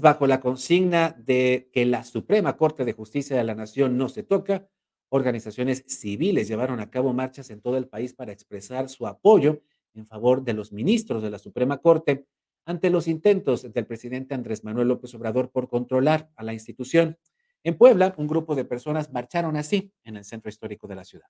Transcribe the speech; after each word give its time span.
Bajo 0.00 0.26
la 0.26 0.40
consigna 0.40 1.14
de 1.18 1.68
que 1.72 1.84
la 1.84 2.04
Suprema 2.04 2.56
Corte 2.56 2.86
de 2.86 2.94
Justicia 2.94 3.36
de 3.36 3.44
la 3.44 3.54
Nación 3.54 3.98
no 3.98 4.08
se 4.08 4.22
toca, 4.22 4.66
organizaciones 5.10 5.84
civiles 5.86 6.48
llevaron 6.48 6.80
a 6.80 6.90
cabo 6.90 7.12
marchas 7.12 7.50
en 7.50 7.60
todo 7.60 7.76
el 7.76 7.86
país 7.86 8.14
para 8.14 8.32
expresar 8.32 8.88
su 8.88 9.06
apoyo 9.06 9.60
en 9.94 10.06
favor 10.06 10.42
de 10.42 10.54
los 10.54 10.72
ministros 10.72 11.22
de 11.22 11.30
la 11.30 11.38
Suprema 11.38 11.78
Corte 11.78 12.26
ante 12.64 12.88
los 12.88 13.08
intentos 13.08 13.70
del 13.72 13.86
presidente 13.86 14.34
Andrés 14.34 14.64
Manuel 14.64 14.88
López 14.88 15.14
Obrador 15.14 15.50
por 15.50 15.68
controlar 15.68 16.30
a 16.36 16.44
la 16.44 16.54
institución. 16.54 17.18
En 17.62 17.76
Puebla, 17.76 18.14
un 18.16 18.26
grupo 18.26 18.54
de 18.54 18.64
personas 18.64 19.12
marcharon 19.12 19.56
así 19.56 19.92
en 20.04 20.16
el 20.16 20.24
centro 20.24 20.48
histórico 20.48 20.86
de 20.86 20.94
la 20.94 21.04
ciudad. 21.04 21.26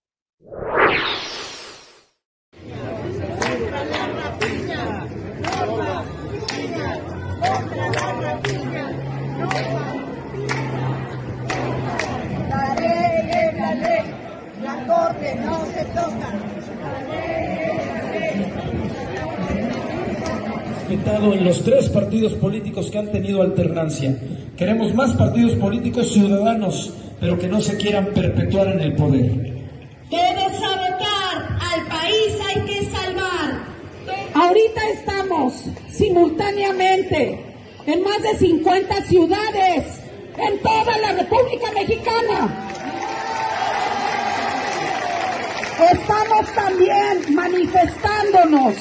La 12.49 12.75
ley 12.77 13.31
es 13.31 13.59
la 13.59 13.75
ley, 13.75 14.03
la 14.63 14.87
corte 14.87 15.35
no 15.45 15.67
se 15.75 15.85
toca. 15.87 16.29
Respetado 20.79 21.35
en 21.35 21.45
los 21.45 21.65
tres 21.65 21.89
partidos 21.89 22.35
políticos 22.35 22.91
que 22.93 22.99
han 22.99 23.11
tenido 23.11 23.43
alternancia. 23.43 24.17
Queremos 24.57 24.95
más 24.95 25.15
partidos 25.15 25.55
políticos 25.55 26.13
ciudadanos, 26.13 26.93
pero 27.19 27.37
que 27.37 27.49
no 27.49 27.61
se 27.61 27.77
quieran 27.77 28.07
perpetuar 28.15 28.69
en 28.69 28.81
el 28.81 28.95
poder. 28.95 29.33
Debe 30.11 30.49
sabotar, 30.61 31.59
al 31.61 31.87
país 31.89 32.39
hay 32.49 32.63
que 32.67 32.85
salvar. 32.85 33.65
Ahorita 34.35 34.81
estamos 34.95 35.65
simultáneamente 35.91 37.50
en 37.87 38.03
más 38.03 38.23
de 38.23 38.39
50 38.39 39.05
ciudades 39.05 40.01
en 40.37 40.59
toda 40.61 40.99
la 40.99 41.13
República 41.13 41.71
Mexicana. 41.73 42.67
Estamos 45.93 46.53
también 46.55 47.35
manifestándonos 47.35 48.75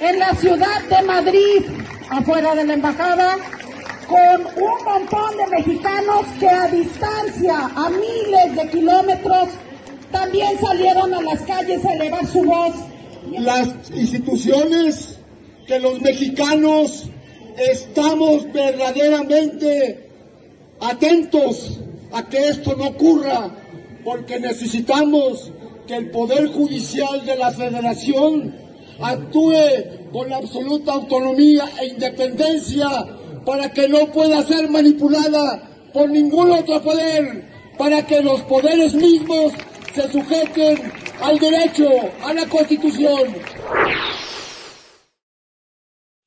en 0.00 0.18
la 0.18 0.34
ciudad 0.34 0.82
de 0.88 1.02
Madrid, 1.02 1.62
afuera 2.08 2.54
de 2.54 2.64
la 2.64 2.74
embajada, 2.74 3.36
con 4.08 4.46
un 4.64 4.84
montón 4.84 5.36
de 5.36 5.46
mexicanos 5.56 6.26
que 6.38 6.48
a 6.48 6.66
distancia, 6.68 7.70
a 7.76 7.90
miles 7.90 8.56
de 8.56 8.70
kilómetros, 8.70 9.48
también 10.10 10.58
salieron 10.58 11.14
a 11.14 11.20
las 11.22 11.42
calles 11.42 11.84
a 11.84 11.92
elevar 11.92 12.26
su 12.26 12.42
voz. 12.42 12.74
Las 13.38 13.68
instituciones 13.94 15.18
que 15.66 15.78
los 15.78 16.00
mexicanos 16.00 17.10
estamos 17.68 18.50
verdaderamente 18.52 20.08
atentos 20.80 21.78
a 22.12 22.28
que 22.28 22.48
esto 22.48 22.74
no 22.76 22.88
ocurra, 22.88 23.50
porque 24.04 24.40
necesitamos 24.40 25.52
que 25.86 25.96
el 25.96 26.10
Poder 26.10 26.46
Judicial 26.48 27.24
de 27.24 27.36
la 27.36 27.50
Federación 27.50 28.54
actúe 29.00 30.10
con 30.12 30.32
absoluta 30.32 30.92
autonomía 30.92 31.64
e 31.80 31.86
independencia 31.86 32.88
para 33.44 33.70
que 33.70 33.88
no 33.88 34.06
pueda 34.06 34.42
ser 34.42 34.68
manipulada 34.68 35.68
por 35.92 36.08
ningún 36.08 36.50
otro 36.52 36.80
poder, 36.82 37.44
para 37.78 38.06
que 38.06 38.22
los 38.22 38.40
poderes 38.42 38.94
mismos 38.94 39.52
se 39.94 40.10
sujeten 40.10 40.92
al 41.20 41.38
derecho, 41.38 41.88
a 42.22 42.34
la 42.34 42.46
Constitución. 42.46 43.34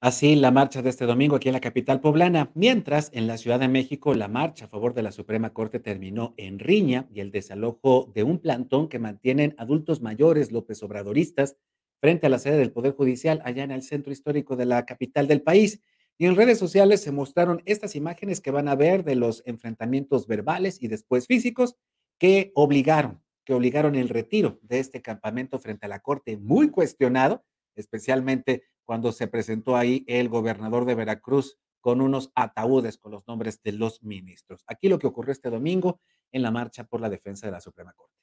Así 0.04 0.36
la 0.36 0.52
marcha 0.52 0.82
de 0.82 0.90
este 0.90 1.06
domingo 1.06 1.38
aquí 1.38 1.48
en 1.48 1.54
la 1.54 1.62
capital 1.62 2.02
poblana, 2.02 2.52
mientras 2.56 3.10
en 3.14 3.26
la 3.26 3.38
Ciudad 3.38 3.58
de 3.58 3.70
México 3.70 4.14
la 4.14 4.28
marcha 4.28 4.66
a 4.66 4.68
favor 4.68 4.94
de 4.94 5.02
la 5.02 5.14
Suprema 5.14 5.54
Corte 5.54 5.80
terminó 5.80 6.34
en 6.36 6.60
riña 6.60 7.08
y 7.10 7.22
el 7.22 7.32
desalojo 7.32 8.12
de 8.14 8.24
un 8.24 8.40
plantón 8.40 8.90
que 8.90 9.00
mantienen 9.00 9.56
adultos 9.58 10.02
mayores 10.02 10.52
López 10.52 10.84
Obradoristas 10.84 11.56
frente 12.02 12.28
a 12.28 12.30
la 12.30 12.40
sede 12.40 12.58
del 12.58 12.74
Poder 12.74 12.96
Judicial 12.98 13.42
allá 13.46 13.64
en 13.64 13.72
el 13.72 13.82
centro 13.82 14.12
histórico 14.12 14.58
de 14.58 14.66
la 14.66 14.86
capital 14.86 15.26
del 15.26 15.42
país. 15.42 15.80
Y 16.18 16.26
en 16.26 16.36
redes 16.36 16.60
sociales 16.60 17.02
se 17.02 17.14
mostraron 17.14 17.62
estas 17.64 17.96
imágenes 17.96 18.42
que 18.42 18.52
van 18.52 18.68
a 18.68 18.76
ver 18.76 19.06
de 19.06 19.16
los 19.16 19.42
enfrentamientos 19.46 20.28
verbales 20.28 20.84
y 20.84 20.90
después 20.90 21.28
físicos 21.28 21.78
que 22.20 22.52
obligaron, 22.56 23.24
que 23.46 23.54
obligaron 23.54 23.96
el 23.96 24.10
retiro 24.10 24.60
de 24.64 24.80
este 24.80 25.02
campamento 25.02 25.60
frente 25.60 25.86
a 25.86 25.90
la 25.90 26.02
Corte, 26.02 26.36
muy 26.36 26.72
cuestionado, 26.72 27.46
especialmente 27.78 28.64
cuando 28.86 29.12
se 29.12 29.28
presentó 29.28 29.76
ahí 29.76 30.04
el 30.08 30.30
gobernador 30.30 30.86
de 30.86 30.96
Veracruz 30.96 31.58
con 31.82 32.02
unos 32.02 32.32
ataúdes 32.36 32.98
con 32.98 33.12
los 33.12 33.28
nombres 33.28 33.62
de 33.62 33.74
los 33.74 34.02
ministros. 34.04 34.64
Aquí 34.68 34.88
lo 34.88 35.00
que 35.00 35.08
ocurrió 35.08 35.32
este 35.34 35.50
domingo 35.50 36.00
en 36.32 36.42
la 36.42 36.52
marcha 36.52 36.86
por 36.86 37.02
la 37.02 37.10
defensa 37.10 37.46
de 37.46 37.52
la 37.52 37.60
Suprema 37.60 37.94
Corte. 37.94 38.16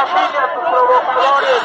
Maravilha 0.00 0.48
pro 0.48 0.62
provocadores. 0.62 1.59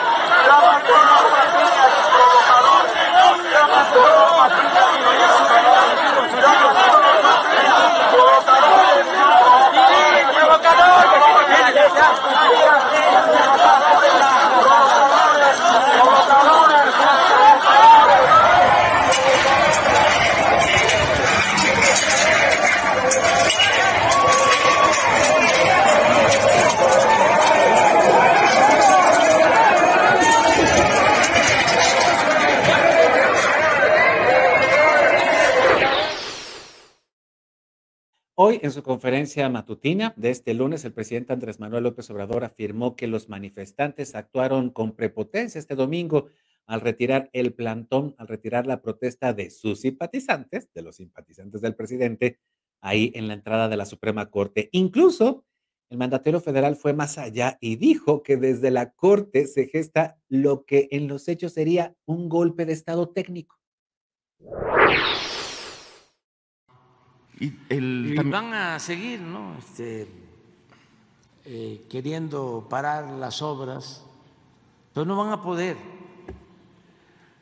Hoy, 38.47 38.59
en 38.61 38.71
su 38.71 38.83
conferencia 38.83 39.49
matutina 39.49 40.13
de 40.17 40.29
este 40.29 40.53
lunes, 40.53 40.85
el 40.85 40.93
presidente 40.93 41.33
Andrés 41.33 41.59
Manuel 41.59 41.85
López 41.85 42.07
Obrador 42.11 42.43
afirmó 42.43 42.95
que 42.95 43.07
los 43.07 43.27
manifestantes 43.27 44.13
actuaron 44.13 44.69
con 44.69 44.95
prepotencia 44.95 45.57
este 45.57 45.73
domingo 45.73 46.27
al 46.67 46.81
retirar 46.81 47.31
el 47.33 47.55
plantón, 47.55 48.13
al 48.19 48.27
retirar 48.27 48.67
la 48.67 48.83
protesta 48.83 49.33
de 49.33 49.49
sus 49.49 49.81
simpatizantes, 49.81 50.71
de 50.75 50.83
los 50.83 50.97
simpatizantes 50.97 51.59
del 51.59 51.73
presidente, 51.73 52.37
ahí 52.81 53.11
en 53.15 53.27
la 53.27 53.33
entrada 53.33 53.67
de 53.67 53.77
la 53.77 53.85
Suprema 53.87 54.29
Corte. 54.29 54.69
Incluso 54.73 55.43
el 55.89 55.97
mandatario 55.97 56.39
federal 56.39 56.75
fue 56.75 56.93
más 56.93 57.17
allá 57.17 57.57
y 57.61 57.77
dijo 57.77 58.21
que 58.21 58.37
desde 58.37 58.69
la 58.69 58.91
Corte 58.91 59.47
se 59.47 59.65
gesta 59.65 60.19
lo 60.29 60.65
que 60.65 60.87
en 60.91 61.07
los 61.07 61.27
hechos 61.29 61.53
sería 61.53 61.95
un 62.05 62.29
golpe 62.29 62.67
de 62.67 62.73
Estado 62.73 63.09
técnico. 63.09 63.57
Y, 67.39 67.53
el, 67.69 68.21
van 68.31 68.53
a 68.53 68.79
seguir, 68.79 69.19
¿no? 69.19 69.57
Este, 69.57 70.07
eh, 71.43 71.85
queriendo 71.89 72.65
parar 72.69 73.09
las 73.11 73.41
obras, 73.41 74.05
pero 74.93 75.05
no 75.05 75.17
van 75.17 75.31
a 75.31 75.41
poder. 75.41 75.75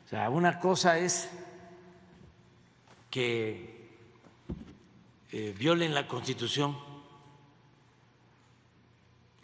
O 0.04 0.08
sea, 0.08 0.28
una 0.30 0.58
cosa 0.58 0.98
es 0.98 1.30
que 3.08 3.88
eh, 5.30 5.54
violen 5.56 5.94
la 5.94 6.08
Constitución. 6.08 6.76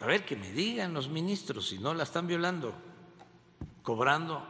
A 0.01 0.05
ver, 0.05 0.25
que 0.25 0.35
me 0.35 0.51
digan 0.51 0.93
los 0.93 1.07
ministros 1.07 1.69
si 1.69 1.79
no 1.79 1.93
la 1.93 2.03
están 2.03 2.27
violando, 2.27 2.73
cobrando 3.83 4.45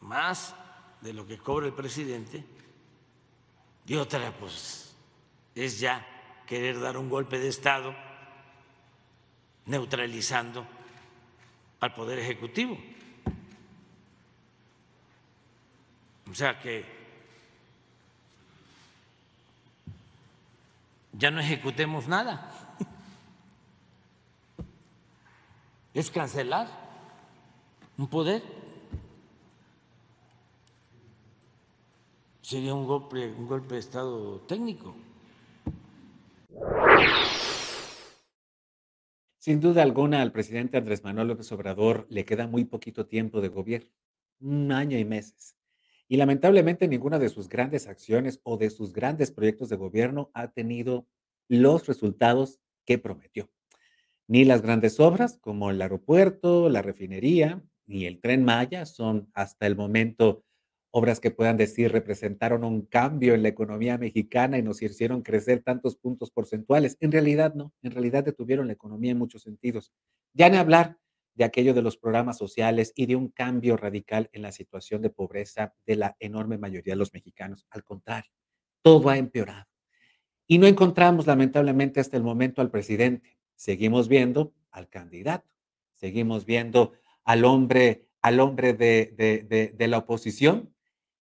más 0.00 0.54
de 1.00 1.12
lo 1.12 1.26
que 1.26 1.38
cobra 1.38 1.66
el 1.66 1.72
presidente 1.72 2.44
y 3.90 3.96
otra, 3.96 4.30
pues, 4.30 4.94
es 5.52 5.80
ya 5.80 6.06
querer 6.46 6.78
dar 6.78 6.96
un 6.96 7.10
golpe 7.10 7.40
de 7.40 7.48
Estado 7.48 7.92
neutralizando 9.66 10.64
al 11.80 11.92
Poder 11.92 12.20
Ejecutivo. 12.20 12.78
O 16.30 16.34
sea 16.36 16.60
que 16.60 16.84
ya 21.14 21.32
no 21.32 21.40
ejecutemos 21.40 22.06
nada. 22.06 22.76
Es 25.94 26.12
cancelar 26.12 26.68
un 27.98 28.06
poder. 28.06 28.59
Sería 32.50 32.74
un 32.74 32.84
golpe, 32.84 33.28
un 33.28 33.46
golpe 33.46 33.74
de 33.74 33.78
Estado 33.78 34.40
técnico. 34.40 34.92
Sin 39.38 39.60
duda 39.60 39.84
alguna, 39.84 40.20
al 40.20 40.32
presidente 40.32 40.76
Andrés 40.76 41.04
Manuel 41.04 41.28
López 41.28 41.52
Obrador 41.52 42.08
le 42.10 42.24
queda 42.24 42.48
muy 42.48 42.64
poquito 42.64 43.06
tiempo 43.06 43.40
de 43.40 43.50
gobierno, 43.50 43.88
un 44.40 44.72
año 44.72 44.98
y 44.98 45.04
meses. 45.04 45.54
Y 46.08 46.16
lamentablemente 46.16 46.88
ninguna 46.88 47.20
de 47.20 47.28
sus 47.28 47.48
grandes 47.48 47.86
acciones 47.86 48.40
o 48.42 48.56
de 48.56 48.70
sus 48.70 48.92
grandes 48.92 49.30
proyectos 49.30 49.68
de 49.68 49.76
gobierno 49.76 50.32
ha 50.34 50.50
tenido 50.50 51.06
los 51.46 51.86
resultados 51.86 52.58
que 52.84 52.98
prometió. 52.98 53.48
Ni 54.26 54.44
las 54.44 54.60
grandes 54.60 54.98
obras 54.98 55.38
como 55.40 55.70
el 55.70 55.80
aeropuerto, 55.80 56.68
la 56.68 56.82
refinería, 56.82 57.62
ni 57.86 58.06
el 58.06 58.20
tren 58.20 58.44
Maya 58.44 58.86
son 58.86 59.30
hasta 59.34 59.68
el 59.68 59.76
momento 59.76 60.42
obras 60.90 61.20
que 61.20 61.30
puedan 61.30 61.56
decir 61.56 61.92
representaron 61.92 62.64
un 62.64 62.82
cambio 62.82 63.34
en 63.34 63.42
la 63.42 63.48
economía 63.48 63.96
mexicana 63.96 64.58
y 64.58 64.62
nos 64.62 64.82
hicieron 64.82 65.22
crecer 65.22 65.62
tantos 65.62 65.96
puntos 65.96 66.30
porcentuales. 66.30 66.96
En 67.00 67.12
realidad 67.12 67.54
no, 67.54 67.72
en 67.82 67.92
realidad 67.92 68.24
detuvieron 68.24 68.66
la 68.66 68.72
economía 68.72 69.12
en 69.12 69.18
muchos 69.18 69.42
sentidos. 69.42 69.92
Ya 70.34 70.48
ni 70.48 70.56
hablar 70.56 70.98
de 71.34 71.44
aquello 71.44 71.74
de 71.74 71.82
los 71.82 71.96
programas 71.96 72.38
sociales 72.38 72.92
y 72.96 73.06
de 73.06 73.16
un 73.16 73.28
cambio 73.28 73.76
radical 73.76 74.28
en 74.32 74.42
la 74.42 74.52
situación 74.52 75.00
de 75.00 75.10
pobreza 75.10 75.74
de 75.86 75.96
la 75.96 76.16
enorme 76.18 76.58
mayoría 76.58 76.94
de 76.94 76.98
los 76.98 77.14
mexicanos. 77.14 77.66
Al 77.70 77.84
contrario, 77.84 78.30
todo 78.82 79.08
ha 79.10 79.16
empeorado. 79.16 79.66
Y 80.46 80.58
no 80.58 80.66
encontramos 80.66 81.28
lamentablemente 81.28 82.00
hasta 82.00 82.16
el 82.16 82.24
momento 82.24 82.60
al 82.60 82.70
presidente. 82.70 83.38
Seguimos 83.54 84.08
viendo 84.08 84.52
al 84.72 84.88
candidato, 84.88 85.48
seguimos 85.94 86.44
viendo 86.44 86.92
al 87.24 87.44
hombre, 87.44 88.08
al 88.22 88.40
hombre 88.40 88.72
de, 88.72 89.14
de, 89.16 89.72
de 89.76 89.88
la 89.88 89.98
oposición 89.98 90.74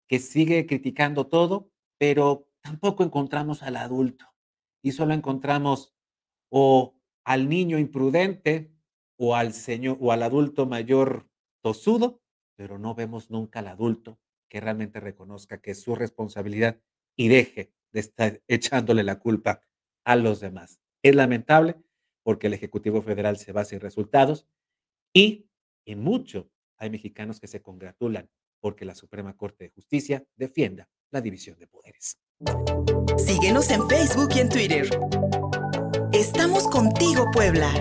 que 0.09 0.19
sigue 0.19 0.65
criticando 0.65 1.27
todo, 1.27 1.71
pero 1.99 2.49
tampoco 2.61 3.03
encontramos 3.03 3.61
al 3.61 3.77
adulto 3.77 4.25
y 4.81 4.91
solo 4.91 5.13
encontramos 5.13 5.93
o 6.49 6.95
al 7.23 7.47
niño 7.47 7.77
imprudente 7.77 8.73
o 9.17 9.35
al 9.35 9.53
señor 9.53 9.97
o 10.01 10.11
al 10.11 10.23
adulto 10.23 10.65
mayor 10.65 11.29
tosudo, 11.61 12.21
pero 12.55 12.79
no 12.79 12.95
vemos 12.95 13.29
nunca 13.29 13.59
al 13.59 13.67
adulto 13.67 14.19
que 14.49 14.59
realmente 14.59 14.99
reconozca 14.99 15.61
que 15.61 15.71
es 15.71 15.81
su 15.81 15.93
responsabilidad 15.93 16.81
y 17.15 17.27
deje 17.27 17.71
de 17.91 17.99
estar 17.99 18.41
echándole 18.47 19.03
la 19.03 19.19
culpa 19.19 19.61
a 20.05 20.15
los 20.15 20.39
demás. 20.39 20.81
Es 21.03 21.15
lamentable 21.15 21.75
porque 22.23 22.47
el 22.47 22.53
Ejecutivo 22.53 23.03
Federal 23.03 23.37
se 23.37 23.51
va 23.51 23.63
sin 23.63 23.79
resultados 23.79 24.47
y 25.13 25.47
en 25.85 26.01
mucho 26.01 26.49
hay 26.77 26.89
mexicanos 26.89 27.39
que 27.39 27.47
se 27.47 27.61
congratulan 27.61 28.27
porque 28.59 28.85
la 28.85 28.95
Suprema 28.95 29.35
Corte 29.35 29.65
de 29.65 29.69
Justicia 29.69 30.23
defienda 30.35 30.87
la 31.11 31.21
división 31.21 31.57
de 31.59 31.67
poderes. 31.67 32.17
Síguenos 33.17 33.69
en 33.69 33.87
Facebook 33.87 34.29
y 34.35 34.39
en 34.39 34.49
Twitter. 34.49 34.89
Estamos 36.13 36.67
contigo, 36.67 37.25
Puebla. 37.31 37.71